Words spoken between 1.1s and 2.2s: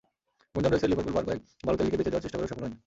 বার কয়েক বালোতেল্লিকে বেচে